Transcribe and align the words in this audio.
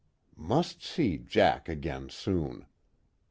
_Must 0.35 0.81
see 0.81 1.19
Jack 1.19 1.69
again, 1.69 2.09
soon. 2.09 2.65